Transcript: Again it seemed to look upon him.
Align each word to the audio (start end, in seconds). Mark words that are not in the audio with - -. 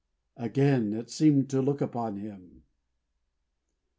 Again 0.37 0.93
it 0.93 1.11
seemed 1.11 1.47
to 1.51 1.61
look 1.61 1.79
upon 1.79 2.15
him. 2.17 2.63